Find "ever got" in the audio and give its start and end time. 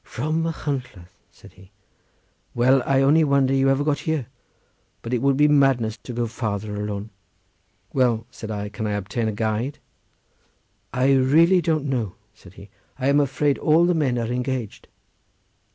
3.69-3.99